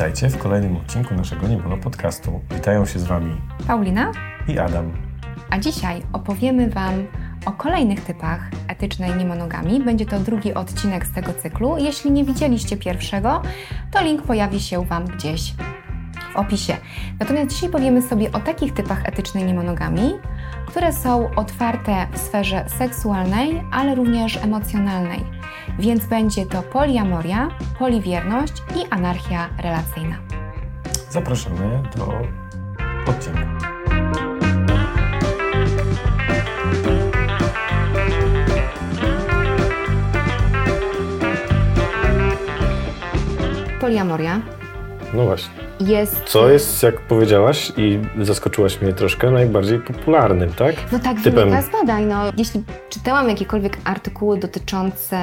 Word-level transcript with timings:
Witajcie 0.00 0.28
w 0.28 0.38
kolejnym 0.38 0.76
odcinku 0.76 1.14
naszego 1.14 1.48
Niemono 1.48 1.76
Podcastu. 1.76 2.40
Witają 2.54 2.86
się 2.86 2.98
z 2.98 3.04
Wami 3.04 3.36
Paulina 3.66 4.12
i 4.48 4.58
Adam. 4.58 4.92
A 5.50 5.58
dzisiaj 5.58 6.02
opowiemy 6.12 6.70
Wam 6.70 7.06
o 7.46 7.52
kolejnych 7.52 8.04
typach 8.04 8.40
etycznej 8.68 9.16
niemonogami. 9.16 9.80
Będzie 9.80 10.06
to 10.06 10.20
drugi 10.20 10.54
odcinek 10.54 11.06
z 11.06 11.12
tego 11.12 11.32
cyklu. 11.32 11.78
Jeśli 11.78 12.12
nie 12.12 12.24
widzieliście 12.24 12.76
pierwszego, 12.76 13.42
to 13.90 14.02
link 14.02 14.22
pojawi 14.22 14.60
się 14.60 14.84
Wam 14.84 15.04
gdzieś 15.04 15.54
w 16.32 16.36
opisie. 16.36 16.76
Natomiast 17.18 17.50
dzisiaj 17.54 17.68
powiemy 17.68 18.02
sobie 18.02 18.32
o 18.32 18.40
takich 18.40 18.74
typach 18.74 19.08
etycznej 19.08 19.44
niemonogami, 19.44 20.12
które 20.70 20.92
są 20.92 21.30
otwarte 21.36 22.06
w 22.12 22.18
sferze 22.18 22.64
seksualnej, 22.78 23.62
ale 23.72 23.94
również 23.94 24.36
emocjonalnej. 24.36 25.24
Więc 25.78 26.06
będzie 26.06 26.46
to 26.46 26.62
poliamoria, 26.62 27.48
poliwierność 27.78 28.52
i 28.76 28.86
anarchia 28.90 29.48
relacyjna. 29.62 30.16
Zapraszamy 31.10 31.82
do 31.96 32.22
odcinka. 33.12 33.46
Poliamoria 43.80 44.40
No 45.14 45.24
właśnie. 45.24 45.69
Jest. 45.80 46.22
Co 46.24 46.48
jest, 46.50 46.82
jak 46.82 47.00
powiedziałaś 47.00 47.72
i 47.76 47.98
zaskoczyłaś 48.20 48.80
mnie 48.82 48.92
troszkę, 48.92 49.30
najbardziej 49.30 49.78
popularnym, 49.78 50.52
tak? 50.52 50.74
No 50.92 50.98
tak 50.98 51.16
Typem. 51.22 51.34
wynika 51.50 51.62
z 51.62 51.70
badań. 51.72 52.04
No, 52.04 52.22
jeśli 52.36 52.62
czytałam 52.90 53.28
jakiekolwiek 53.28 53.78
artykuły 53.84 54.38
dotyczące 54.38 55.18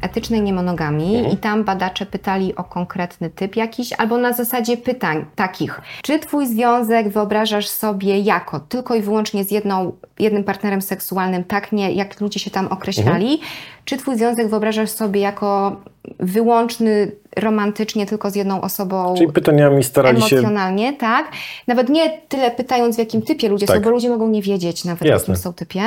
etycznej 0.00 0.42
niemonogami 0.42 1.16
Mhm. 1.16 1.34
i 1.34 1.36
tam 1.36 1.64
badacze 1.64 2.06
pytali 2.06 2.56
o 2.56 2.64
konkretny 2.64 3.30
typ 3.30 3.56
jakiś, 3.56 3.92
albo 3.92 4.18
na 4.18 4.32
zasadzie 4.32 4.76
pytań 4.76 5.24
takich. 5.36 5.80
Czy 6.02 6.18
twój 6.18 6.46
związek 6.46 7.08
wyobrażasz 7.08 7.68
sobie 7.68 8.18
jako 8.20 8.60
tylko 8.60 8.94
i 8.94 9.00
wyłącznie 9.02 9.44
z 9.44 9.50
jedną, 9.50 9.92
jednym 10.18 10.44
partnerem 10.44 10.82
seksualnym, 10.82 11.44
tak 11.44 11.72
nie 11.72 11.92
jak 11.92 12.20
ludzie 12.20 12.40
się 12.40 12.50
tam 12.50 12.66
określali? 12.68 13.32
Mhm. 13.32 13.50
Czy 13.84 13.96
twój 13.96 14.16
związek 14.16 14.48
wyobrażasz 14.48 14.90
sobie 14.90 15.20
jako 15.20 15.76
wyłączny 16.20 17.12
romantycznie 17.36 18.06
tylko 18.06 18.30
z 18.30 18.34
jedną 18.36 18.60
osobą? 18.60 19.14
Czyli 19.18 19.32
pytaniami 19.32 19.84
starali 19.98 20.22
się... 20.22 20.36
emocjonalnie, 20.36 20.92
tak. 20.92 21.32
Nawet 21.66 21.88
nie 21.88 22.20
tyle 22.28 22.50
pytając, 22.50 22.96
w 22.96 22.98
jakim 22.98 23.22
typie 23.22 23.48
ludzie 23.48 23.66
Tak. 23.66 23.76
są, 23.76 23.82
bo 23.82 23.90
ludzie 23.90 24.08
mogą 24.10 24.28
nie 24.28 24.42
wiedzieć 24.42 24.84
nawet, 24.84 25.02
w 25.02 25.06
jakim 25.06 25.36
są 25.36 25.52
typie. 25.52 25.82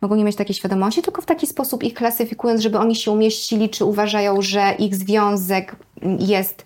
Mogą 0.00 0.14
nie 0.14 0.24
mieć 0.24 0.36
takiej 0.36 0.54
świadomości, 0.54 1.02
tylko 1.02 1.22
w 1.22 1.26
taki 1.26 1.46
sposób 1.46 1.82
ich 1.82 1.94
klasyfikując, 1.94 2.60
żeby 2.60 2.78
oni 2.78 2.96
się 2.96 3.10
umieścili, 3.10 3.70
czy 3.70 3.84
uważają, 3.84 4.42
że 4.42 4.74
ich 4.78 4.94
związek 4.94 5.76
jest 6.18 6.64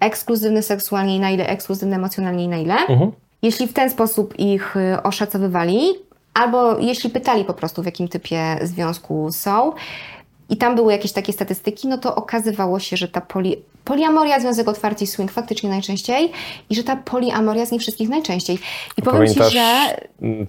ekskluzywny 0.00 0.62
seksualnie 0.62 1.16
i 1.16 1.20
na 1.20 1.30
ile, 1.30 1.46
ekskluzywny 1.48 1.96
emocjonalnie 1.96 2.44
i 2.44 2.48
na 2.48 2.56
ile. 2.56 2.74
Mhm. 2.74 3.12
Jeśli 3.42 3.66
w 3.66 3.72
ten 3.72 3.90
sposób 3.90 4.38
ich 4.38 4.76
y, 4.76 5.02
oszacowywali, 5.02 5.80
albo 6.34 6.78
jeśli 6.78 7.10
pytali 7.10 7.44
po 7.44 7.54
prostu, 7.54 7.82
w 7.82 7.86
jakim 7.86 8.08
typie 8.08 8.58
związku 8.62 9.32
są, 9.32 9.72
i 10.50 10.56
tam 10.56 10.76
były 10.76 10.92
jakieś 10.92 11.12
takie 11.12 11.32
statystyki, 11.32 11.88
no 11.88 11.98
to 11.98 12.14
okazywało 12.14 12.78
się, 12.78 12.96
że 12.96 13.08
ta 13.08 13.20
poli, 13.20 13.56
poliamoria, 13.88 14.40
związek 14.40 14.68
otwarty 14.68 15.06
swing 15.06 15.32
faktycznie 15.32 15.70
najczęściej 15.70 16.32
i 16.70 16.74
że 16.74 16.84
ta 16.84 16.96
poliamoria 16.96 17.66
z 17.66 17.72
nie 17.72 17.78
wszystkich 17.78 18.08
najczęściej. 18.08 18.58
I 18.96 19.02
powiem 19.02 19.26
Ci, 19.26 19.34
Pamiętasz 19.34 19.52
że 19.52 19.96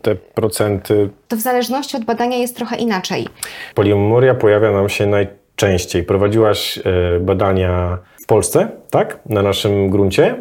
te 0.01 0.15
procenty? 0.15 1.09
to 1.27 1.35
w 1.35 1.39
zależności 1.39 1.97
od 1.97 2.03
badania 2.05 2.37
jest 2.37 2.55
trochę 2.55 2.75
inaczej. 2.75 3.27
Poliamoria 3.75 4.35
pojawia 4.35 4.71
nam 4.71 4.89
się 4.89 5.07
najczęściej. 5.07 6.03
Prowadziłaś 6.03 6.77
e, 6.77 7.19
badania 7.19 7.97
w 8.23 8.25
Polsce, 8.25 8.67
tak? 8.89 9.19
Na 9.25 9.41
naszym 9.41 9.89
gruncie. 9.89 10.35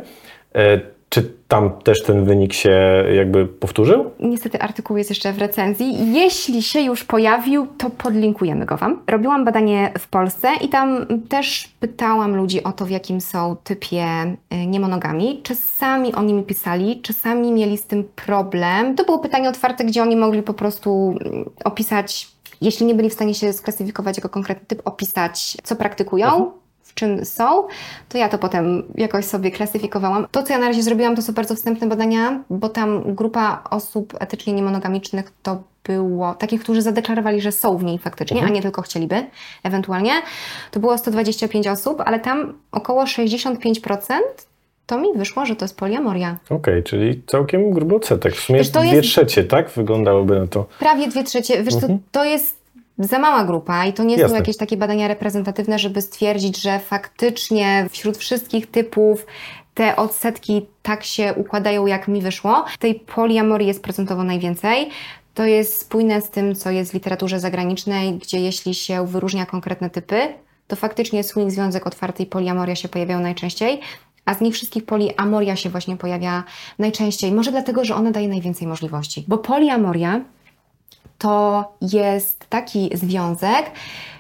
Czy 1.09 1.33
tam 1.49 1.71
też 1.71 2.03
ten 2.03 2.25
wynik 2.25 2.53
się 2.53 3.05
jakby 3.17 3.47
powtórzył? 3.47 4.11
Niestety 4.21 4.61
artykuł 4.61 4.97
jest 4.97 5.11
jeszcze 5.11 5.33
w 5.33 5.39
recenzji. 5.39 6.13
Jeśli 6.15 6.63
się 6.63 6.81
już 6.81 7.05
pojawił, 7.05 7.67
to 7.79 7.91
podlinkujemy 7.91 8.67
go 8.67 8.77
Wam. 8.77 9.03
Robiłam 9.07 9.45
badanie 9.45 9.93
w 9.99 10.09
Polsce 10.09 10.49
i 10.61 10.69
tam 10.69 11.07
też 11.29 11.69
pytałam 11.81 12.37
ludzi 12.37 12.65
o 12.65 12.73
to, 12.73 12.87
w 12.87 12.91
jakim 12.91 13.21
są 13.21 13.57
typie 13.65 14.05
y, 14.53 14.67
niemonogami. 14.67 15.41
Czasami 15.43 16.15
oni 16.15 16.35
mi 16.35 16.43
pisali, 16.43 17.03
czasami 17.03 17.53
mieli 17.53 17.79
z 17.79 17.87
tym 17.87 18.05
problem. 18.27 18.95
To 18.95 19.05
było 19.05 19.19
pytanie 19.19 19.49
otwarte, 19.49 19.85
gdzie 19.85 20.03
oni 20.03 20.17
mogli 20.17 20.43
po 20.43 20.55
prostu 20.55 21.17
mm, 21.21 21.51
opisać, 21.65 22.29
jeśli 22.61 22.87
nie 22.87 22.95
byli 22.95 23.11
w 23.11 23.15
stanie 23.15 23.35
się 23.35 23.53
sklasyfikować 23.53 24.17
jako 24.17 24.29
konkretny 24.29 24.67
typ, 24.67 24.83
opisać, 24.85 25.57
co 25.63 25.77
praktykują. 25.77 26.29
W 26.45 26.68
czym 26.99 27.25
są, 27.25 27.67
to 28.09 28.19
ja 28.19 28.29
to 28.29 28.39
potem 28.39 28.83
jakoś 28.95 29.25
sobie 29.25 29.51
klasyfikowałam. 29.51 30.27
To, 30.31 30.43
co 30.43 30.53
ja 30.53 30.59
na 30.59 30.67
razie 30.69 30.83
zrobiłam, 30.83 31.17
to 31.17 31.23
są 31.23 31.33
bardzo 31.33 31.55
wstępne 31.55 31.87
badania, 31.87 32.43
bo 32.51 32.69
tam 32.69 33.15
grupa 33.15 33.63
osób 33.71 34.15
etycznie 34.21 34.53
niemonogamicznych 34.53 35.33
to 35.43 35.63
było 35.85 36.35
takich, 36.35 36.61
którzy 36.63 36.83
zadeklarowali, 36.83 37.41
że 37.41 37.53
są 37.53 37.77
w 37.77 37.85
niej 37.85 37.99
faktycznie, 37.99 38.43
a 38.45 38.49
nie 38.49 38.63
tylko 38.63 38.83
chcieliby 38.83 39.27
ewentualnie. 39.65 40.13
To 40.71 40.81
było 40.81 40.99
125 40.99 41.67
osób, 41.69 42.01
ale 42.01 42.21
tam 42.21 42.53
około 42.73 43.05
65% 43.05 44.15
to 44.87 44.99
mi 44.99 45.09
wyszło, 45.17 45.47
że 45.47 45.57
to 45.57 45.65
jest 45.65 45.77
poliamoria. 45.77 46.37
Okej, 46.51 46.83
czyli 46.85 47.23
całkiem 47.27 47.71
gruby 47.71 47.95
odsetek. 47.95 48.35
W 48.35 48.41
sumie 48.41 48.59
Wiesz, 48.59 48.71
to 48.71 48.81
dwie 48.81 48.91
jest- 48.95 49.09
trzecie, 49.09 49.45
tak? 49.45 49.71
Wyglądałoby 49.71 50.39
na 50.41 50.47
to. 50.47 50.67
Prawie 50.79 51.09
dwie 51.09 51.25
trzecie. 51.25 51.63
Wiesz, 51.63 51.75
Mhm. 51.75 51.99
to, 51.99 52.05
to 52.21 52.25
jest 52.25 52.58
za 52.99 53.19
mała 53.19 53.45
grupa 53.45 53.87
i 53.87 53.93
to 53.93 54.05
nie 54.05 54.17
Jasne. 54.17 54.29
są 54.29 54.35
jakieś 54.35 54.57
takie 54.57 54.77
badania 54.77 55.09
reprezentatywne, 55.09 55.79
żeby 55.79 56.03
stwierdzić, 56.03 56.63
że 56.63 56.79
faktycznie 56.79 57.87
wśród 57.91 58.17
wszystkich 58.17 58.71
typów 58.71 59.27
te 59.75 59.97
odsetki 59.97 60.67
tak 60.83 61.05
się 61.05 61.35
układają, 61.35 61.87
jak 61.87 62.09
mi 62.09 62.23
wyszło. 62.23 62.65
Tej 62.79 62.95
poliamorii 62.95 63.69
jest 63.69 63.83
procentowo 63.83 64.25
najwięcej. 64.25 64.91
To 65.35 65.45
jest 65.45 65.81
spójne 65.81 66.21
z 66.21 66.31
tym, 66.31 66.55
co 66.55 66.71
jest 66.71 66.91
w 66.91 66.95
literaturze 66.95 67.41
zagranicznej, 67.41 68.15
gdzie 68.15 68.41
jeśli 68.41 68.75
się 68.75 69.07
wyróżnia 69.07 69.47
konkretne 69.47 69.91
typy, 69.91 70.35
to 70.67 70.77
faktycznie 70.77 71.25
swing, 71.25 71.51
związek 71.51 71.87
otwarty 71.87 72.23
i 72.23 72.27
poliamoria 72.27 72.75
się 72.75 72.89
pojawiają 72.89 73.21
najczęściej, 73.21 73.81
a 74.25 74.35
z 74.35 74.41
nich 74.41 74.55
wszystkich 74.55 74.87
poliamoria 74.87 75.57
się 75.57 75.71
właśnie 75.71 75.97
pojawia 75.97 76.45
najczęściej. 76.79 77.33
Może 77.33 77.51
dlatego, 77.51 77.85
że 77.85 77.95
ona 77.95 78.11
daje 78.11 78.29
najwięcej 78.29 78.69
możliwości. 78.69 79.25
Bo 79.29 79.39
poliamoria 79.39 80.21
to 81.19 81.65
jest 81.81 82.47
taki 82.49 82.91
związek, 82.95 83.71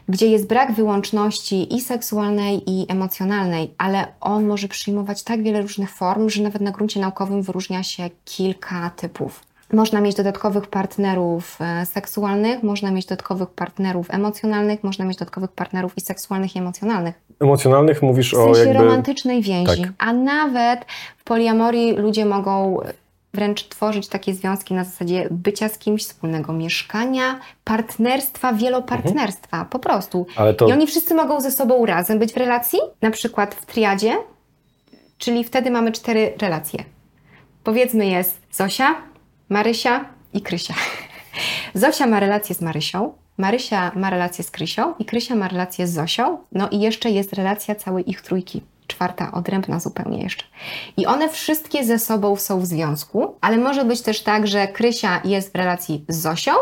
gdzie 0.08 0.26
jest 0.26 0.46
brak 0.46 0.72
wyłączności 0.72 1.74
i 1.74 1.80
seksualnej, 1.80 2.70
i 2.70 2.86
emocjonalnej, 2.88 3.74
ale 3.78 4.06
on 4.20 4.46
może 4.46 4.68
przyjmować 4.68 5.22
tak 5.22 5.42
wiele 5.42 5.62
różnych 5.62 5.90
form, 5.90 6.28
że 6.28 6.42
nawet 6.42 6.62
na 6.62 6.70
gruncie 6.70 7.00
naukowym 7.00 7.42
wyróżnia 7.42 7.82
się 7.82 8.10
kilka 8.24 8.90
typów. 8.90 9.48
Można 9.72 10.00
mieć 10.00 10.16
dodatkowych 10.16 10.66
partnerów 10.66 11.58
e, 11.60 11.86
seksualnych, 11.86 12.62
można 12.62 12.90
mieć 12.90 13.06
dodatkowych 13.06 13.48
partnerów 13.48 14.06
emocjonalnych, 14.10 14.84
można 14.84 15.04
mieć 15.04 15.18
dodatkowych 15.18 15.50
partnerów 15.52 15.92
i 15.96 16.00
seksualnych, 16.00 16.56
i 16.56 16.58
emocjonalnych. 16.58 17.14
Emocjonalnych 17.40 18.02
mówisz 18.02 18.34
W 18.34 18.38
o 18.38 18.54
sensie 18.54 18.68
jakby... 18.68 18.84
romantycznej 18.84 19.42
więzi. 19.42 19.82
Tak. 19.82 19.90
A 19.98 20.12
nawet 20.12 20.80
w 21.18 21.24
poliamorii 21.24 21.96
ludzie 21.96 22.24
mogą 22.24 22.80
wręcz 23.34 23.68
tworzyć 23.68 24.08
takie 24.08 24.34
związki 24.34 24.74
na 24.74 24.84
zasadzie 24.84 25.28
bycia 25.30 25.68
z 25.68 25.78
kimś, 25.78 26.02
wspólnego 26.02 26.52
mieszkania, 26.52 27.40
partnerstwa, 27.64 28.52
wielopartnerstwa, 28.52 29.64
po 29.64 29.78
prostu. 29.78 30.26
To 30.56 30.68
I 30.68 30.72
oni 30.72 30.86
wszyscy 30.86 31.14
mogą 31.14 31.40
ze 31.40 31.50
sobą 31.50 31.86
razem 31.86 32.18
być 32.18 32.32
w 32.32 32.36
relacji, 32.36 32.78
na 33.02 33.10
przykład 33.10 33.54
w 33.54 33.66
triadzie, 33.66 34.16
czyli 35.18 35.44
wtedy 35.44 35.70
mamy 35.70 35.92
cztery 35.92 36.34
relacje. 36.40 36.84
Powiedzmy 37.64 38.06
jest 38.06 38.40
Zosia, 38.52 38.94
Marysia 39.48 40.04
i 40.34 40.40
Krysia. 40.40 40.74
Zosia 41.74 42.06
ma 42.06 42.20
relację 42.20 42.54
z 42.54 42.60
Marysią, 42.60 43.12
Marysia 43.38 43.92
ma 43.96 44.10
relację 44.10 44.44
z 44.44 44.50
Krysią 44.50 44.94
i 44.98 45.04
Krysia 45.04 45.34
ma 45.34 45.48
relację 45.48 45.86
z 45.86 45.92
Zosią, 45.92 46.38
no 46.52 46.68
i 46.68 46.80
jeszcze 46.80 47.10
jest 47.10 47.32
relacja 47.32 47.74
całej 47.74 48.10
ich 48.10 48.22
trójki. 48.22 48.62
Czwarta, 48.98 49.32
odrębna 49.32 49.80
zupełnie 49.80 50.22
jeszcze. 50.22 50.44
I 50.96 51.06
one 51.06 51.28
wszystkie 51.28 51.84
ze 51.84 51.98
sobą 51.98 52.36
są 52.36 52.60
w 52.60 52.66
związku, 52.66 53.34
ale 53.40 53.56
może 53.56 53.84
być 53.84 54.02
też 54.02 54.22
tak, 54.22 54.46
że 54.46 54.68
Krysia 54.68 55.20
jest 55.24 55.52
w 55.52 55.54
relacji 55.54 56.04
z 56.08 56.16
Zosią 56.16 56.52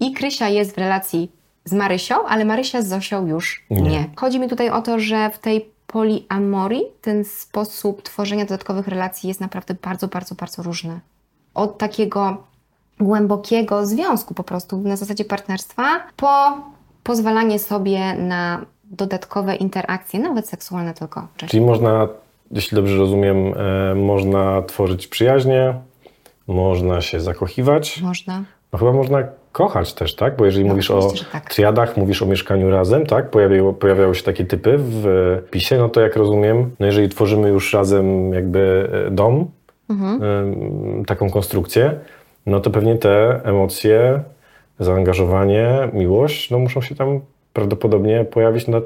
i 0.00 0.12
Krysia 0.12 0.48
jest 0.48 0.74
w 0.74 0.78
relacji 0.78 1.32
z 1.64 1.72
Marysią, 1.72 2.14
ale 2.28 2.44
Marysia 2.44 2.82
z 2.82 2.88
Zosią 2.88 3.26
już 3.26 3.64
Nie. 3.70 3.82
nie. 3.82 4.10
Chodzi 4.16 4.40
mi 4.40 4.48
tutaj 4.48 4.70
o 4.70 4.82
to, 4.82 4.98
że 4.98 5.30
w 5.30 5.38
tej 5.38 5.70
poliamorii 5.86 6.82
ten 7.00 7.24
sposób 7.24 8.02
tworzenia 8.02 8.44
dodatkowych 8.44 8.88
relacji 8.88 9.28
jest 9.28 9.40
naprawdę 9.40 9.74
bardzo, 9.74 10.08
bardzo, 10.08 10.34
bardzo 10.34 10.62
różny. 10.62 11.00
Od 11.54 11.78
takiego 11.78 12.44
głębokiego 13.00 13.86
związku 13.86 14.34
po 14.34 14.44
prostu 14.44 14.76
na 14.76 14.96
zasadzie 14.96 15.24
partnerstwa, 15.24 15.84
po 16.16 16.58
pozwalanie 17.02 17.58
sobie 17.58 18.14
na 18.14 18.66
dodatkowe 18.90 19.54
interakcje, 19.56 20.20
nawet 20.20 20.48
seksualne 20.48 20.94
tylko. 20.94 21.26
Czyli 21.36 21.60
można, 21.60 22.08
jeśli 22.50 22.74
dobrze 22.76 22.96
rozumiem, 22.96 23.54
e, 23.56 23.94
można 23.94 24.62
tworzyć 24.62 25.06
przyjaźnie, 25.06 25.74
można 26.46 27.00
się 27.00 27.20
zakochiwać. 27.20 28.02
Można. 28.02 28.44
No 28.72 28.78
chyba 28.78 28.92
można 28.92 29.18
kochać 29.52 29.94
też, 29.94 30.14
tak? 30.14 30.36
Bo 30.36 30.44
jeżeli 30.44 30.64
No, 30.64 30.70
mówisz 30.70 30.90
o 30.90 31.12
tak. 31.32 31.50
triadach, 31.54 31.96
mówisz 31.96 32.22
o 32.22 32.26
mieszkaniu 32.26 32.70
razem, 32.70 33.06
tak? 33.06 33.30
Pojawiają, 33.30 33.74
pojawiają 33.74 34.14
się 34.14 34.22
takie 34.22 34.44
typy 34.44 34.74
w 34.78 35.04
PiSie, 35.50 35.78
no 35.78 35.88
to 35.88 36.00
jak 36.00 36.16
rozumiem, 36.16 36.70
no 36.80 36.86
jeżeli 36.86 37.08
tworzymy 37.08 37.48
już 37.48 37.72
razem 37.74 38.32
jakby 38.32 38.88
e, 39.06 39.10
dom, 39.10 39.50
Mhm. 39.88 40.20
taką 41.04 41.30
konstrukcję, 41.30 41.92
no 42.46 42.60
to 42.60 42.70
pewnie 42.70 42.96
te 42.98 43.40
emocje, 43.44 44.22
zaangażowanie, 44.80 45.88
miłość, 45.92 46.50
no 46.50 46.58
muszą 46.58 46.80
się 46.80 46.94
tam 46.94 47.20
prawdopodobnie 47.54 48.24
pojawić 48.24 48.66
na 48.66 48.80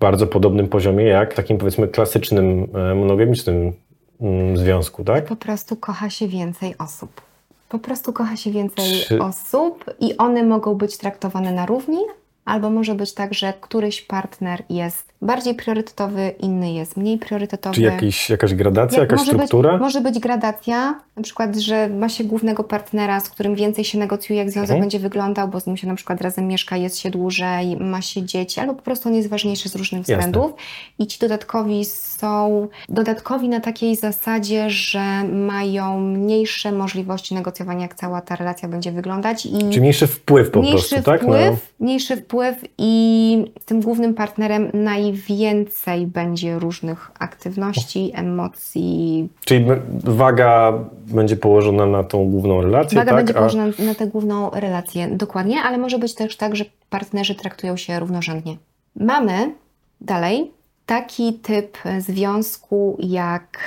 bardzo 0.00 0.26
podobnym 0.26 0.68
poziomie 0.68 1.04
jak 1.04 1.32
w 1.32 1.36
takim 1.36 1.58
powiedzmy 1.58 1.88
klasycznym, 1.88 2.68
e, 2.74 2.94
monogamicznym 2.94 3.72
mm, 4.20 4.56
związku, 4.56 5.04
tak? 5.04 5.24
Po 5.24 5.36
prostu 5.36 5.76
kocha 5.76 6.10
się 6.10 6.28
więcej 6.28 6.74
osób. 6.78 7.20
Po 7.68 7.78
prostu 7.78 8.12
kocha 8.12 8.36
się 8.36 8.50
więcej 8.50 8.84
Czy- 9.08 9.22
osób 9.22 9.84
i 10.00 10.16
one 10.16 10.42
mogą 10.42 10.74
być 10.74 10.98
traktowane 10.98 11.52
na 11.52 11.66
równi, 11.66 11.98
albo 12.44 12.70
może 12.70 12.94
być 12.94 13.14
tak, 13.14 13.34
że 13.34 13.52
któryś 13.60 14.02
partner 14.02 14.62
jest 14.70 15.14
bardziej 15.22 15.54
priorytetowy, 15.54 16.34
inny 16.40 16.72
jest 16.72 16.96
mniej 16.96 17.18
priorytetowy. 17.18 17.74
Czy 17.74 17.82
jakiś, 17.82 18.30
jakaś 18.30 18.54
gradacja, 18.54 19.00
Jak 19.00 19.10
jakaś 19.10 19.26
może 19.26 19.32
struktura? 19.32 19.72
Być, 19.72 19.80
może 19.80 20.00
być 20.00 20.18
gradacja, 20.18 21.00
na 21.16 21.22
przykład, 21.22 21.56
że 21.56 21.88
ma 21.88 22.08
się 22.08 22.24
głównego 22.24 22.64
partnera, 22.64 23.20
z 23.20 23.28
którym 23.28 23.54
więcej 23.54 23.84
się 23.84 23.98
negocjuje, 23.98 24.38
jak 24.38 24.50
związek 24.50 24.70
Mhm. 24.70 24.80
będzie 24.80 24.98
wyglądał, 24.98 25.48
bo 25.48 25.60
z 25.60 25.66
nim 25.66 25.76
się 25.76 25.86
na 25.86 25.94
przykład 25.94 26.20
razem 26.20 26.48
mieszka, 26.48 26.76
jest 26.76 26.98
się 26.98 27.10
dłużej, 27.10 27.76
ma 27.76 28.02
się 28.02 28.22
dzieci, 28.22 28.60
albo 28.60 28.74
po 28.74 28.82
prostu 28.82 29.08
on 29.08 29.14
jest 29.14 29.28
ważniejszy 29.28 29.68
z 29.68 29.74
różnych 29.76 30.00
Jasne. 30.00 30.14
względów. 30.14 30.52
I 30.98 31.06
ci 31.06 31.18
dodatkowi 31.18 31.84
są 31.84 32.68
dodatkowi 32.88 33.48
na 33.48 33.60
takiej 33.60 33.96
zasadzie, 33.96 34.70
że 34.70 35.24
mają 35.32 36.00
mniejsze 36.00 36.72
możliwości 36.72 37.34
negocjowania, 37.34 37.82
jak 37.82 37.94
cała 37.94 38.20
ta 38.20 38.36
relacja 38.36 38.68
będzie 38.68 38.92
wyglądać. 38.92 39.46
I 39.46 39.70
Czy 39.70 39.80
mniejszy 39.80 40.06
wpływ 40.06 40.50
po 40.50 40.60
mniejszy 40.60 40.88
prostu, 40.88 41.10
tak? 41.10 41.22
wpływ, 41.22 41.74
mniejszy 41.80 42.16
wpływ 42.16 42.33
i 42.78 43.52
z 43.60 43.64
tym 43.64 43.80
głównym 43.80 44.14
partnerem 44.14 44.70
najwięcej 44.74 46.06
będzie 46.06 46.58
różnych 46.58 47.10
aktywności, 47.18 48.10
emocji. 48.14 49.28
Czyli 49.44 49.64
waga 50.04 50.72
będzie 51.06 51.36
położona 51.36 51.86
na 51.86 52.04
tą 52.04 52.30
główną 52.30 52.60
relację, 52.62 52.98
Waga 52.98 53.10
tak? 53.10 53.18
będzie 53.18 53.34
A- 53.34 53.38
położona 53.38 53.66
na 53.78 53.94
tę 53.94 54.06
główną 54.06 54.50
relację, 54.50 55.08
dokładnie, 55.08 55.62
ale 55.62 55.78
może 55.78 55.98
być 55.98 56.14
też 56.14 56.36
tak, 56.36 56.56
że 56.56 56.64
partnerzy 56.90 57.34
traktują 57.34 57.76
się 57.76 58.00
równorzędnie. 58.00 58.56
Mamy 58.96 59.54
dalej 60.00 60.50
taki 60.86 61.32
typ 61.32 61.78
związku 61.98 62.96
jak 63.00 63.58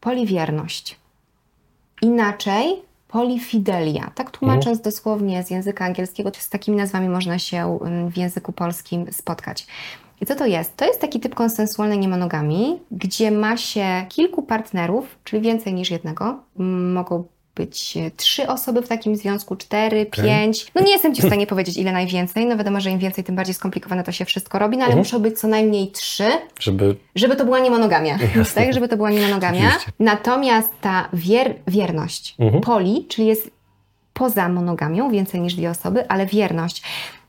poliwierność. 0.00 0.96
Inaczej 2.02 2.87
polifidelia. 3.08 4.10
Tak 4.14 4.30
tłumacząc 4.30 4.80
dosłownie 4.80 5.44
z 5.44 5.50
języka 5.50 5.84
angielskiego, 5.84 6.30
z 6.38 6.48
takimi 6.48 6.76
nazwami 6.76 7.08
można 7.08 7.38
się 7.38 7.78
ym, 7.86 8.08
w 8.10 8.16
języku 8.16 8.52
polskim 8.52 9.12
spotkać. 9.12 9.66
I 10.20 10.26
co 10.26 10.34
to 10.34 10.46
jest? 10.46 10.76
To 10.76 10.84
jest 10.84 11.00
taki 11.00 11.20
typ 11.20 11.34
konsensualnej 11.34 11.98
niemonogami, 11.98 12.80
gdzie 12.90 13.30
ma 13.30 13.56
się 13.56 14.06
kilku 14.08 14.42
partnerów, 14.42 15.18
czyli 15.24 15.42
więcej 15.42 15.74
niż 15.74 15.90
jednego. 15.90 16.38
Mogą 16.92 17.24
być 17.58 17.94
trzy 18.16 18.46
osoby 18.48 18.82
w 18.82 18.88
takim 18.88 19.16
związku, 19.16 19.56
cztery, 19.56 20.06
pięć. 20.06 20.66
No 20.74 20.82
nie 20.82 20.92
jestem 20.92 21.14
Ci 21.14 21.22
w 21.22 21.26
stanie 21.26 21.46
powiedzieć, 21.52 21.76
ile 21.76 21.92
najwięcej. 21.92 22.46
No 22.46 22.56
wiadomo, 22.56 22.80
że 22.80 22.90
im 22.90 22.98
więcej, 22.98 23.24
tym 23.24 23.36
bardziej 23.36 23.54
skomplikowane 23.54 24.04
to 24.04 24.12
się 24.12 24.24
wszystko 24.24 24.58
robi, 24.58 24.76
no 24.76 24.84
ale 24.84 24.92
Mhm. 24.92 24.98
muszą 24.98 25.18
być 25.18 25.38
co 25.40 25.48
najmniej 25.48 25.90
trzy, 25.90 26.28
Żeby 26.60 26.96
żeby 27.14 27.36
to 27.36 27.44
była 27.44 27.58
niemonogamia. 27.58 28.18
Jasne. 28.36 28.62
Tak, 28.64 28.74
żeby 28.74 28.88
to 28.88 28.96
była 28.96 29.10
niemonogamia. 29.10 29.66
Oczywiście. 29.68 29.92
Natomiast 29.98 30.68
ta 30.80 31.08
wier 31.12 31.54
wierność, 31.66 32.34
Mhm. 32.38 32.62
poli, 32.62 33.06
czyli 33.08 33.28
jest 33.28 33.50
poza 34.12 34.48
monogamią, 34.48 35.10
więcej 35.10 35.40
niż 35.40 35.54
dwie 35.54 35.70
osoby, 35.70 36.08
ale 36.08 36.26
wierność. 36.26 36.82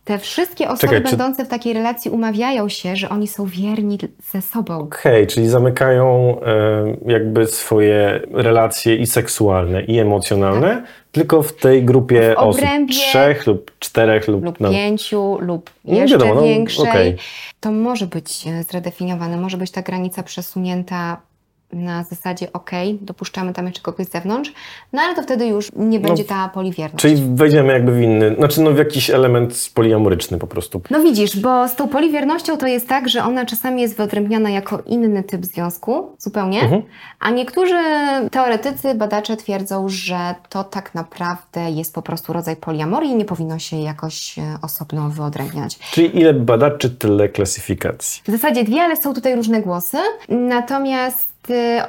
Te 0.10 0.20
wszystkie 0.20 0.66
osoby 0.70 0.80
Czekaj, 0.82 0.98
czy- 0.98 1.10
będące 1.10 1.46
w 1.46 1.48
takiej 1.48 1.74
relacji 1.74 2.12
umawiają 2.12 2.70
się, 2.70 2.96
że 2.96 3.10
oni 3.10 3.28
są 3.28 3.46
wierni 3.46 3.98
ze 4.32 4.42
sobą. 4.42 4.80
Okej, 4.80 5.28
czyli 5.28 5.50
zamykają 5.50 6.36
e, 6.42 7.12
jakby 7.12 7.48
swoje 7.48 8.22
relacje 8.32 8.96
i 8.96 9.08
seksualne, 9.08 9.84
i 9.84 10.00
emocjonalne, 10.00 10.84
tylko 11.12 11.44
w 11.44 11.54
tej 11.54 11.86
grupie 11.86 12.34
Tak. 12.36 12.46
W 12.46 12.48
osób. 12.48 12.66
Trzech 12.90 13.48
lub 13.48 13.72
czterech 13.80 14.28
lub, 14.28 14.44
lub 14.44 14.60
no, 14.60 14.70
pięciu, 14.72 15.38
lub 15.42 15.70
No 15.86 15.96
jeszcze 15.96 16.18
wiadomo, 16.18 16.36
no, 16.36 16.42
większej. 16.42 16.90
okej. 16.90 17.16
To 17.60 17.72
może 17.72 18.08
być 18.08 18.48
e, 18.48 18.64
zredefiniowane, 18.64 19.38
może 19.38 19.58
być 19.58 19.72
ta 19.72 19.82
granica 19.82 20.24
przesunięta 20.24 21.22
na 21.74 22.04
zasadzie 22.04 22.54
ok, 22.54 22.72
dopuszczamy 23.02 23.54
tam 23.54 23.66
jeszcze 23.66 23.82
kogoś 23.82 24.06
z 24.08 24.12
zewnątrz, 24.12 24.54
no 24.94 25.02
ale 25.02 25.16
to 25.16 25.22
wtedy 25.24 25.48
już 25.48 25.72
nie 25.76 26.00
będzie 26.00 26.24
ta 26.24 26.50
poliwierność. 26.50 27.02
Czyli 27.02 27.36
wejdziemy 27.36 27.74
jakby 27.74 27.92
w 27.92 28.02
inny, 28.02 28.36
znaczy 28.36 28.62
no 28.62 28.72
w 28.72 28.78
jakiś 28.78 29.10
element 29.10 29.72
poliamoryczny 29.74 30.38
po 30.38 30.48
prostu. 30.48 30.82
No 30.90 31.00
widzisz, 31.00 31.40
bo 31.40 31.68
z 31.68 31.76
tą 31.76 31.88
poliwiernością 31.88 32.58
to 32.58 32.68
jest 32.68 32.88
tak, 32.90 33.10
że 33.10 33.24
ona 33.24 33.46
czasami 33.46 33.82
jest 33.82 33.98
wyodrębniana 33.98 34.50
jako 34.50 34.80
inny 34.86 35.24
typ 35.24 35.46
związku, 35.46 36.16
zupełnie, 36.18 36.62
Mhm. 36.62 36.82
a 37.20 37.30
niektórzy 37.30 37.76
teoretycy, 38.32 38.96
badacze 38.96 39.38
twierdzą, 39.38 39.90
że 39.90 40.36
to 40.50 40.64
tak 40.64 40.96
naprawdę 40.96 41.72
jest 41.72 41.94
po 41.96 42.02
prostu 42.02 42.34
rodzaj 42.34 42.56
poliamorii 42.56 43.12
i 43.12 43.16
nie 43.16 43.26
powinno 43.26 43.60
się 43.60 43.78
jakoś 43.78 44.40
e, 44.40 44.42
osobno 44.62 45.10
wyodrębniać. 45.10 45.80
Czyli 45.92 46.18
ile 46.18 46.34
badaczy, 46.34 46.90
tyle 46.90 47.30
klasyfikacji. 47.30 48.22
W 48.28 48.32
zasadzie 48.32 48.64
dwie, 48.64 48.82
ale 48.82 48.96
są 48.98 49.14
tutaj 49.14 49.36
różne 49.36 49.62
głosy. 49.62 49.98
Natomiast 50.30 51.30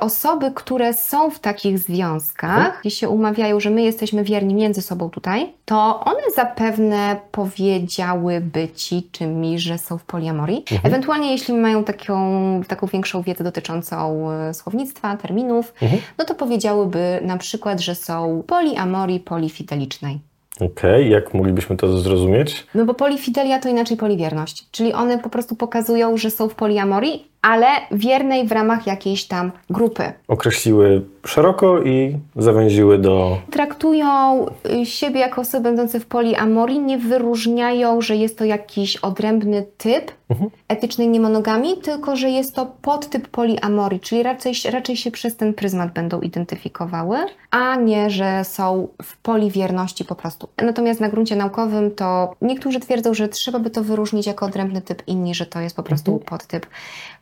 osoby, 0.00 0.52
które 0.54 0.94
są 0.94 1.30
w 1.30 1.38
takich 1.38 1.78
związkach, 1.78 2.78
gdzie 2.80 2.90
się 2.90 3.08
umawiają, 3.08 3.60
że 3.60 3.70
my 3.70 3.82
jesteśmy 3.82 4.24
wierni 4.24 4.54
między 4.54 4.82
sobą 4.82 5.10
tutaj, 5.10 5.52
to 5.64 6.00
one 6.04 6.22
zapewne 6.36 7.16
powiedziałyby 7.32 8.68
ci 8.68 9.08
czy 9.12 9.26
mi, 9.26 9.58
że 9.58 9.78
są 9.78 9.98
w 9.98 10.04
poliamorii. 10.04 10.58
Mhm. 10.58 10.80
Ewentualnie 10.84 11.32
jeśli 11.32 11.54
mają 11.54 11.84
taką, 11.84 12.60
taką 12.68 12.86
większą 12.86 13.22
wiedzę 13.22 13.44
dotyczącą 13.44 14.26
y, 14.50 14.54
słownictwa, 14.54 15.16
terminów, 15.16 15.72
Mhm. 15.82 16.02
no 16.18 16.24
to 16.24 16.34
powiedziałyby 16.34 17.20
na 17.22 17.36
przykład, 17.36 17.80
że 17.80 17.94
są 17.94 18.42
poliamorii 18.46 19.20
polifidelicznej. 19.20 20.18
Okej, 20.60 21.10
jak 21.10 21.34
moglibyśmy 21.34 21.76
to 21.76 21.98
zrozumieć? 21.98 22.66
No 22.74 22.84
bo 22.84 22.94
polifidelia 22.94 23.58
to 23.58 23.68
inaczej 23.68 23.96
poliwierność. 23.96 24.66
Czyli 24.70 24.92
one 24.92 25.18
po 25.18 25.28
prostu 25.30 25.56
pokazują, 25.56 26.16
że 26.16 26.30
są 26.30 26.48
w 26.48 26.54
poliamorii, 26.54 27.29
ale 27.42 27.66
wiernej 27.92 28.46
w 28.46 28.52
ramach 28.52 28.86
jakiejś 28.86 29.24
tam 29.24 29.52
grupy. 29.70 30.12
Określiły 30.28 31.02
szeroko 31.26 31.82
i 31.82 32.16
zawęziły 32.36 32.98
do... 32.98 33.38
Traktują 33.50 34.46
y, 34.82 34.86
siebie 34.86 35.20
jako 35.20 35.40
osoby 35.40 35.64
będące 35.64 36.00
w 36.00 36.06
poliamorii, 36.06 36.80
nie 36.80 36.98
wyróżniają, 36.98 38.00
że 38.00 38.16
jest 38.16 38.38
to 38.38 38.44
jakiś 38.44 38.96
odrębny 38.96 39.66
typ 39.78 40.12
Mhm. 40.30 40.50
etycznej 40.68 41.08
niemonogami, 41.08 41.76
tylko 41.76 42.16
że 42.16 42.30
jest 42.30 42.54
to 42.54 42.66
podtyp 42.82 43.28
poliamorii, 43.28 44.00
czyli 44.00 44.22
raczej, 44.22 44.54
raczej 44.70 44.96
się 44.96 45.10
przez 45.10 45.36
ten 45.36 45.54
pryzmat 45.54 45.92
będą 45.92 46.20
identyfikowały, 46.20 47.18
a 47.50 47.76
nie, 47.76 48.10
że 48.10 48.44
są 48.44 48.88
w 49.02 49.16
poliwierności 49.16 50.04
po 50.04 50.14
prostu. 50.14 50.48
Natomiast 50.62 51.00
na 51.00 51.08
gruncie 51.08 51.36
naukowym 51.36 51.90
to 51.90 52.34
niektórzy 52.42 52.80
twierdzą, 52.80 53.14
że 53.14 53.28
trzeba 53.28 53.58
by 53.58 53.70
to 53.70 53.84
wyróżnić 53.84 54.26
jako 54.26 54.46
odrębny 54.46 54.82
typ, 54.82 55.02
inni, 55.06 55.34
że 55.34 55.46
to 55.46 55.60
jest 55.60 55.76
po 55.76 55.82
prostu 55.82 56.18
podtyp 56.18 56.66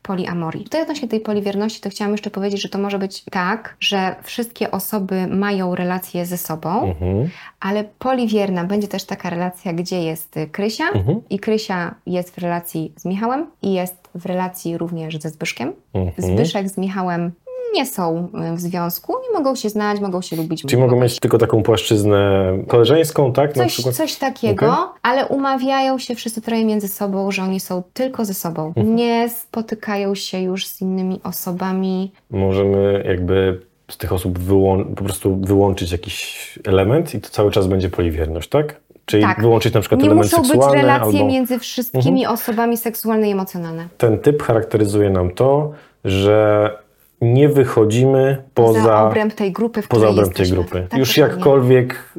poliamorii. 0.02 0.64
Tutaj 0.64 0.82
odnośnie 0.82 1.08
tej 1.08 1.20
poliwierności, 1.20 1.80
to 1.80 1.90
chciałam 1.90 2.12
jeszcze 2.12 2.30
powiedzieć, 2.30 2.62
że 2.62 2.68
to 2.68 2.78
może 2.78 2.98
być 2.98 3.24
tak, 3.24 3.76
że 3.80 3.87
wszystkie 4.22 4.70
osoby 4.70 5.26
mają 5.26 5.74
relacje 5.74 6.26
ze 6.26 6.36
sobą, 6.36 6.82
Mhm. 6.84 7.28
ale 7.60 7.84
poliwierna 7.98 8.64
będzie 8.64 8.88
też 8.88 9.04
taka 9.04 9.30
relacja, 9.30 9.72
gdzie 9.72 10.02
jest 10.02 10.36
y, 10.36 10.46
Krysia 10.46 10.84
Mhm. 10.94 11.20
i 11.30 11.38
Krysia 11.38 11.94
jest 12.06 12.34
w 12.34 12.38
relacji 12.38 12.92
z 12.96 13.04
Michałem 13.04 13.46
i 13.62 13.72
jest 13.74 14.08
w 14.14 14.26
relacji 14.26 14.78
również 14.78 15.18
ze 15.18 15.30
Zbyszkiem. 15.30 15.72
Mhm. 15.94 16.32
Zbyszek 16.32 16.68
z 16.68 16.78
Michałem 16.78 17.32
nie 17.74 17.86
są 17.86 18.28
y, 18.52 18.56
w 18.56 18.60
związku, 18.60 19.12
nie 19.28 19.38
mogą 19.38 19.54
się 19.54 19.68
znać, 19.68 20.00
mogą 20.00 20.20
się 20.22 20.36
lubić. 20.36 20.62
Czyli 20.62 20.82
mogą 20.82 21.00
mieć 21.00 21.20
tylko 21.20 21.38
taką 21.38 21.62
płaszczyznę 21.62 22.52
koleżeńską, 22.68 23.32
tak? 23.32 23.56
Na 23.56 23.62
Coś, 23.64 23.72
przykład. 23.72 23.94
coś 23.94 24.16
takiego, 24.16 24.66
Okej. 24.72 24.84
ale 25.02 25.26
umawiają 25.26 25.98
się 25.98 26.14
wszyscy 26.14 26.40
troje 26.40 26.64
między 26.64 26.88
sobą, 26.88 27.30
że 27.30 27.42
oni 27.42 27.60
są 27.60 27.82
tylko 27.92 28.24
ze 28.24 28.34
sobą. 28.34 28.66
Mhm. 28.66 28.96
Nie 28.96 29.28
spotykają 29.28 30.14
się 30.14 30.40
już 30.40 30.66
z 30.66 30.80
innymi 30.80 31.20
osobami. 31.24 32.12
Możemy 32.30 33.04
jakby 33.08 33.60
z 33.90 33.96
tych 33.96 34.12
osób 34.12 34.38
po 34.96 35.04
prostu 35.04 35.36
wyłączyć 35.36 35.92
jakiś 35.92 36.58
element 36.66 37.14
i 37.14 37.20
to 37.20 37.28
cały 37.30 37.50
czas 37.50 37.66
będzie 37.66 37.90
poliwierność, 37.90 38.48
tak? 38.48 38.80
Czyli 39.06 39.22
Tak. 39.22 39.40
wyłączyć 39.40 39.74
na 39.74 39.80
przykład 39.80 40.00
Nie 40.00 40.06
element 40.06 40.24
muszą 40.32 40.42
być 40.42 40.46
seksualny 40.50 40.82
relacje 40.82 41.18
albo 41.20 41.30
między 41.32 41.58
wszystkimi 41.58 42.26
osobami 42.26 42.76
seksualne 42.76 43.28
i 43.28 43.32
emocjonalne. 43.32 43.88
ten 43.98 44.18
typ 44.18 44.42
charakteryzuje 44.42 45.10
nam 45.10 45.30
to, 45.30 45.72
że 46.04 46.70
nie 47.20 47.48
wychodzimy 47.48 48.42
Poza, 48.54 48.78
poza, 48.80 49.06
obręb 49.06 49.34
tej 49.34 49.52
grupy, 49.52 49.82
w 49.82 49.88
poza 49.88 50.08
obręb 50.08 50.28
tej 50.34 50.42
jesteśmy. 50.42 50.56
grupy. 50.56 50.86
Tak, 50.90 50.98
Już 50.98 51.08
dokładnie. 51.16 51.34
jakkolwiek 51.36 52.12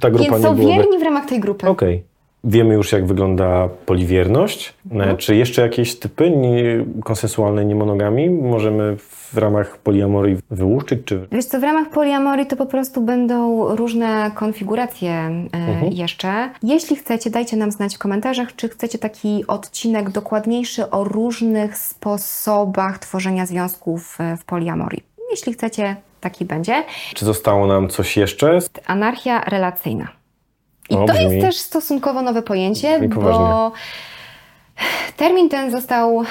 ta 0.00 0.10
grupa 0.10 0.24
Więc 0.24 0.36
nie 0.44 0.48
są 0.48 0.54
byłaby... 0.56 0.74
wierni 0.82 0.98
w 0.98 1.02
ramach 1.02 1.26
tej 1.26 1.40
grupy. 1.40 1.68
Okej. 1.68 2.04
Wiemy 2.44 2.74
już, 2.74 2.92
jak 2.92 3.06
wygląda 3.06 3.68
poliwierność. 3.86 4.74
E, 4.92 5.16
Czy 5.16 5.36
jeszcze 5.36 5.62
jakieś 5.62 5.98
typy 5.98 6.30
nie, 6.30 6.84
konsensualnej 7.04 7.66
niemonogami 7.66 8.30
możemy 8.30 8.96
w 8.98 9.38
ramach 9.38 9.78
poliamorii 9.78 10.36
wyłuszczyć? 10.50 11.00
Czy... 11.04 11.26
Wiesz 11.32 11.44
co, 11.44 11.60
w 11.60 11.62
ramach 11.62 11.90
poliamorii 11.90 12.46
to 12.46 12.56
po 12.56 12.66
prostu 12.66 13.02
będą 13.02 13.68
różne 13.76 14.30
konfiguracje 14.34 15.10
e, 15.10 15.48
jeszcze. 15.90 16.50
Jeśli 16.62 16.96
chcecie, 16.96 17.30
dajcie 17.30 17.56
nam 17.56 17.72
znać 17.72 17.94
w 17.94 17.98
komentarzach, 17.98 18.56
czy 18.56 18.68
chcecie 18.68 18.98
taki 18.98 19.44
odcinek 19.46 20.10
dokładniejszy 20.10 20.90
o 20.90 21.04
różnych 21.04 21.78
sposobach 21.78 22.98
tworzenia 22.98 23.46
związków 23.46 24.18
e, 24.20 24.36
w 24.36 24.44
poliamorii. 24.44 25.02
Jeśli 25.30 25.52
chcecie, 25.52 25.96
taki 26.20 26.44
będzie. 26.44 26.84
Czy 27.14 27.24
zostało 27.24 27.66
nam 27.66 27.88
coś 27.88 28.16
jeszcze? 28.16 28.58
Anarchia 28.86 29.40
relacyjna. 29.40 30.23
I 30.90 30.94
O, 30.94 31.06
to 31.06 31.12
brzmi- 31.12 31.32
jest 31.32 31.46
też 31.46 31.56
stosunkowo 31.56 32.22
nowe 32.22 32.42
pojęcie, 32.42 33.08
bo 33.08 33.72
termin 35.16 35.48
ten 35.48 35.70
został 35.70 36.22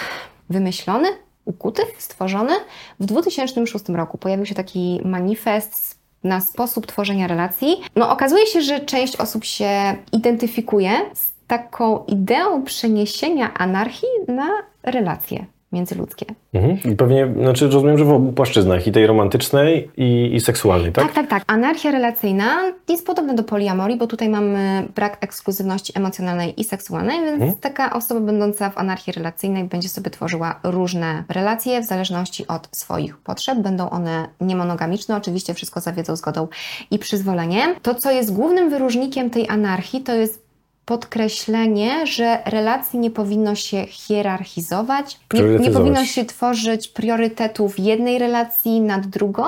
wymyślony, 0.50 1.07
ukuty, 1.45 1.81
stworzony 1.98 2.53
w 3.00 3.05
2006 3.05 3.86
roku. 3.89 4.17
Pojawił 4.17 4.45
się 4.45 4.55
taki 4.55 5.01
manifest 5.05 6.00
na 6.24 6.41
sposób 6.41 6.88
tworzenia 6.88 7.27
relacji. 7.27 7.81
No 7.95 8.10
okazuje 8.12 8.48
się, 8.48 8.62
że 8.62 8.79
część 8.79 9.15
osób 9.15 9.43
się 9.45 9.95
identyfikuje 10.12 10.91
z 11.13 11.31
taką 11.48 12.05
ideą 12.07 12.63
przeniesienia 12.63 13.53
anarchii 13.53 14.10
na 14.27 14.50
relacje 14.83 15.45
międzyludzkie. 15.73 16.25
Mhm. 16.53 16.93
I 16.93 16.95
pewnie, 16.95 17.33
znaczy 17.41 17.65
rozumiem, 17.69 17.97
że 17.97 18.05
w 18.05 18.11
obu 18.11 18.33
płaszczyznach, 18.33 18.87
i 18.87 18.91
tej 18.91 19.07
romantycznej, 19.07 19.89
i, 19.97 20.31
i 20.33 20.39
seksualnej, 20.39 20.91
tak? 20.91 21.05
Tak, 21.05 21.13
tak, 21.13 21.27
tak. 21.29 21.43
Anarchia 21.47 21.91
relacyjna 21.91 22.55
jest 22.89 23.05
podobna 23.05 23.33
do 23.33 23.43
poliamorii, 23.43 23.97
bo 23.97 24.07
tutaj 24.07 24.29
mamy 24.29 24.87
brak 24.95 25.17
ekskluzywności 25.21 25.93
emocjonalnej 25.95 26.61
i 26.61 26.63
seksualnej, 26.63 27.17
więc 27.21 27.33
Mhm. 27.33 27.53
taka 27.61 27.93
osoba 27.93 28.21
będąca 28.21 28.69
w 28.69 28.77
anarchii 28.77 29.13
relacyjnej 29.13 29.63
będzie 29.63 29.89
sobie 29.89 30.09
tworzyła 30.11 30.59
różne 30.63 31.23
relacje 31.29 31.81
w 31.81 31.85
zależności 31.85 32.47
od 32.47 32.67
swoich 32.71 33.17
potrzeb. 33.17 33.59
Będą 33.59 33.89
one 33.89 34.27
niemonogamiczne, 34.41 35.17
oczywiście 35.17 35.53
wszystko 35.53 35.79
za 35.79 35.91
wiedzą, 35.91 36.15
zgodą 36.15 36.47
i 36.91 36.99
przyzwoleniem. 36.99 37.75
To, 37.81 37.95
co 37.95 38.11
jest 38.11 38.33
głównym 38.33 38.69
wyróżnikiem 38.69 39.29
tej 39.29 39.49
anarchii, 39.49 40.01
to 40.01 40.13
jest 40.15 40.43
podkreślenie, 40.85 42.07
że 42.07 42.39
relacji 42.45 42.99
nie 42.99 43.11
powinno 43.11 43.55
się 43.55 43.85
hierarchizować, 43.87 45.19
nie, 45.33 45.41
nie 45.41 45.71
powinno 45.71 46.05
się 46.05 46.25
tworzyć 46.25 46.87
priorytetów 46.87 47.79
jednej 47.79 48.19
relacji 48.19 48.81
nad 48.81 49.07
drugą, 49.07 49.43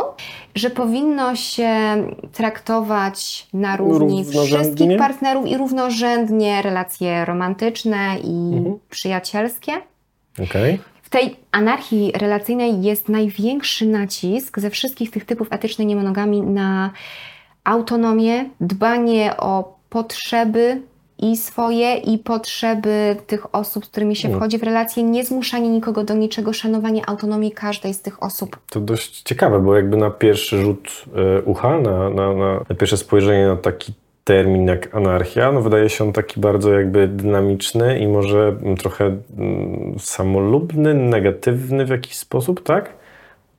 że 0.55 0.69
powinno 0.69 1.35
się 1.35 1.69
traktować 2.33 3.47
na 3.53 3.77
równi 3.77 4.25
wszystkich 4.25 4.97
partnerów 4.97 5.47
i 5.47 5.57
równorzędnie 5.57 6.61
relacje 6.61 7.25
romantyczne 7.25 8.17
i 8.23 8.55
Mhm. 8.57 8.79
przyjacielskie. 8.89 9.71
Okej. 10.43 10.79
W 11.03 11.09
tej 11.09 11.35
anarchii 11.51 12.11
relacyjnej 12.15 12.81
jest 12.81 13.09
największy 13.09 13.85
nacisk 13.85 14.59
ze 14.59 14.69
wszystkich 14.69 15.11
tych 15.11 15.25
typów 15.25 15.47
etycznej 15.51 15.87
niemonogami 15.87 16.41
na 16.41 16.91
autonomię, 17.63 18.49
dbanie 18.61 19.37
o 19.37 19.75
potrzeby 19.89 20.81
i 21.19 21.37
swoje, 21.37 21.95
i 21.95 22.17
potrzeby 22.17 23.15
tych 23.27 23.55
osób, 23.55 23.85
z 23.85 23.89
którymi 23.89 24.15
się 24.15 24.29
wchodzi 24.35 24.57
w 24.57 24.63
relacje, 24.63 25.03
nie 25.03 25.25
zmuszanie 25.25 25.69
nikogo 25.69 26.03
do 26.03 26.13
niczego, 26.13 26.53
szanowanie 26.53 27.09
autonomii 27.09 27.51
każdej 27.51 27.93
z 27.93 28.01
tych 28.01 28.23
osób. 28.23 28.57
To 28.69 28.79
dość 28.79 29.21
ciekawe, 29.21 29.59
bo 29.59 29.75
jakby 29.75 29.97
na 29.97 30.11
pierwszy 30.11 30.61
rzut 30.61 31.05
e, 31.15 31.41
ucha, 31.41 31.79
na, 31.79 32.09
na, 32.09 32.33
na, 32.33 32.53
na 32.69 32.75
pierwsze 32.75 32.97
spojrzenie 32.97 33.47
na 33.47 33.55
taki 33.55 33.93
termin 34.23 34.67
jak 34.67 34.95
anarchia, 34.95 35.51
no 35.51 35.61
wydaje 35.61 35.89
się 35.89 36.03
on 36.03 36.13
taki 36.13 36.39
bardzo 36.39 36.73
jakby 36.73 37.07
dynamiczny 37.07 37.99
i 37.99 38.07
może 38.07 38.47
mm, 38.47 38.77
trochę 38.77 39.05
mm, 39.05 39.95
samolubny, 39.99 40.93
negatywny 40.93 41.85
w 41.85 41.89
jakiś 41.89 42.15
sposób, 42.15 42.63
tak? 42.63 42.93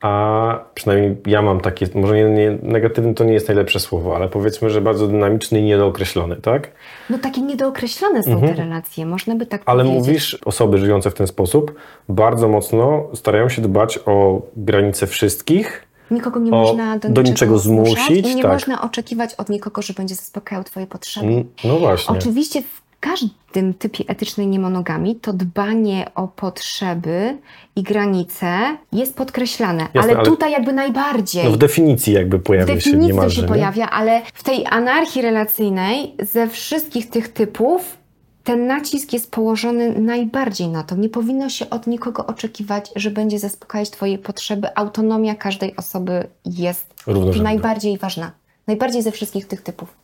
A 0.00 0.59
przynajmniej 0.75 1.17
ja 1.26 1.43
mam 1.43 1.61
takie, 1.61 1.87
może 1.95 2.15
nie, 2.17 2.25
nie, 2.25 2.59
negatywny 2.62 3.15
to 3.15 3.25
nie 3.25 3.33
jest 3.33 3.49
najlepsze 3.49 3.81
słowo, 3.81 4.17
ale 4.17 4.29
powiedzmy, 4.29 4.71
że 4.71 4.81
bardzo 4.81 5.07
dynamiczny 5.07 5.61
i 5.61 5.62
niedookreślony, 5.62 6.37
tak? 6.37 6.71
No 7.11 7.19
takie 7.19 7.41
niedookreślone 7.41 8.23
są 8.23 8.41
te 8.41 8.53
relacje, 8.55 9.07
można 9.07 9.35
by 9.35 9.47
tak 9.47 9.61
Mhm. 9.61 9.76
Ale 9.79 9.85
powiedzieć. 9.85 10.07
mówisz, 10.09 10.38
osoby 10.45 10.79
żyjące 10.79 11.11
w 11.11 11.15
ten 11.15 11.26
sposób 11.26 11.75
bardzo 12.09 12.49
mocno 12.49 13.07
starają 13.15 13.49
się 13.49 13.62
dbać 13.62 13.99
o 14.07 14.43
granice 14.57 15.07
wszystkich, 15.07 15.83
Nikogo 16.11 16.41
nie 16.41 16.53
o- 16.53 16.55
można 16.62 16.99
do, 16.99 17.09
do 17.09 17.23
niczego 17.23 17.59
zmusić, 17.59 18.26
i 18.33 18.37
nie 18.37 18.43
tak. 18.43 18.53
można 18.53 18.83
oczekiwać 18.83 19.35
od 19.35 19.49
nikogo, 19.49 19.83
że 19.83 19.95
będzie 19.95 20.15
zaspokajał 20.15 20.65
Twoje 20.65 20.87
potrzeby. 20.87 21.45
No 21.65 21.79
właśnie. 21.79 22.19
Oczywiście 22.19 22.62
w 22.62 22.86
każdym 23.11 23.75
typie 23.75 24.05
etycznej 24.09 24.47
niemonogami 24.47 25.17
to 25.17 25.33
dbanie 25.33 26.07
o 26.15 26.29
potrzeby 26.29 27.39
i 27.77 27.83
granice 27.83 28.77
jest 28.93 29.17
podkreślane, 29.17 29.83
Jasne, 29.83 30.01
ale, 30.01 30.17
ale- 30.17 30.25
tutaj 30.25 30.53
jakby 30.53 30.73
najbardziej. 30.73 31.45
No 31.45 31.51
w 31.51 31.57
definicji 31.57 32.13
jakby 32.13 32.39
w 32.39 32.43
pojawia 32.43 32.67
się 32.67 32.75
definicji 32.75 33.01
to 33.01 33.07
niemalże. 33.07 33.37
się 33.37 33.43
nie? 33.43 33.49
pojawia, 33.49 33.91
ale 33.91 34.23
w 34.35 34.43
tej 34.43 34.67
anarchii 34.67 35.23
relacyjnej 35.23 36.15
ze 36.23 36.49
wszystkich 36.49 37.11
tych 37.11 37.29
typów 37.33 37.97
ten 38.45 38.67
nacisk 38.67 39.13
jest 39.13 39.31
położony 39.31 40.01
najbardziej 40.01 40.69
na 40.69 40.83
to. 40.83 40.97
Nie 40.97 41.09
powinno 41.09 41.49
się 41.49 41.71
od 41.71 41.87
nikogo 41.87 42.27
oczekiwać, 42.27 42.91
że 42.97 43.11
będzie 43.11 43.39
zaspokajać 43.39 43.91
Twoje 43.91 44.19
potrzeby. 44.19 44.69
Autonomia 44.75 45.35
każdej 45.35 45.77
osoby 45.77 46.27
jest 46.45 46.95
najbardziej 47.43 47.99
ważna. 47.99 48.33
Najbardziej 48.67 49.03
ze 49.03 49.13
wszystkich 49.13 49.47
tych 49.47 49.63
typów. 49.63 49.97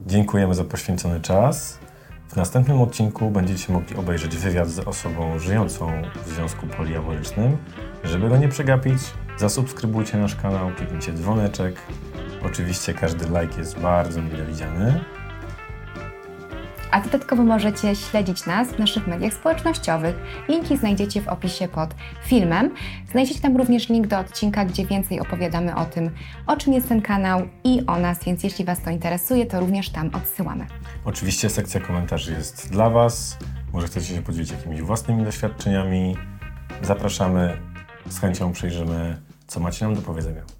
Dziękujemy 0.00 0.54
za 0.54 0.64
poświęcony 0.64 1.20
czas. 1.20 1.78
W 2.28 2.36
następnym 2.36 2.80
odcinku 2.80 3.30
będziecie 3.30 3.72
mogli 3.72 3.96
obejrzeć 3.96 4.36
wywiad 4.36 4.68
z 4.68 4.78
osobą 4.78 5.38
żyjącą 5.38 6.02
w 6.26 6.28
związku 6.28 6.66
poliamorycznym. 6.66 7.56
Żeby 8.04 8.28
go 8.28 8.36
nie 8.36 8.48
przegapić, 8.48 8.98
zasubskrybujcie 9.36 10.18
nasz 10.18 10.36
kanał, 10.36 10.70
kliknijcie 10.76 11.12
dzwoneczek. 11.12 11.76
Oczywiście 12.46 12.94
każdy 12.94 13.24
like 13.24 13.58
jest 13.60 13.78
bardzo 13.78 14.22
mile 14.22 14.46
widziany. 14.46 15.00
A 16.96 17.00
dodatkowo 17.00 17.42
możecie 17.42 17.96
śledzić 17.96 18.46
nas 18.46 18.68
w 18.68 18.78
naszych 18.78 19.06
mediach 19.06 19.32
społecznościowych. 19.32 20.16
Linki 20.48 20.76
znajdziecie 20.76 21.22
w 21.22 21.28
opisie 21.28 21.68
pod 21.68 21.94
filmem. 22.24 22.70
Znajdziecie 23.10 23.40
tam 23.40 23.56
również 23.56 23.88
link 23.88 24.06
do 24.06 24.18
odcinka, 24.18 24.64
gdzie 24.64 24.86
więcej 24.86 25.20
opowiadamy 25.20 25.74
o 25.74 25.84
tym, 25.84 26.10
o 26.46 26.56
czym 26.56 26.72
jest 26.72 26.88
ten 26.88 27.02
kanał 27.02 27.42
i 27.64 27.86
o 27.86 27.98
nas, 27.98 28.24
więc 28.24 28.44
jeśli 28.44 28.64
Was 28.64 28.80
to 28.80 28.90
interesuje, 28.90 29.46
to 29.46 29.60
również 29.60 29.90
tam 29.90 30.10
odsyłamy. 30.14 30.66
Oczywiście 31.04 31.50
sekcja 31.50 31.80
komentarzy 31.80 32.32
jest 32.32 32.70
dla 32.70 32.90
Was. 32.90 33.38
Może 33.72 33.86
chcecie 33.86 34.14
się 34.14 34.22
podzielić 34.22 34.50
jakimiś 34.50 34.82
własnymi 34.82 35.24
doświadczeniami. 35.24 36.16
Zapraszamy. 36.82 37.56
Z 38.08 38.20
chęcią 38.20 38.52
przyjrzymy, 38.52 39.16
co 39.46 39.60
macie 39.60 39.84
nam 39.84 39.94
do 39.94 40.02
powiedzenia. 40.02 40.55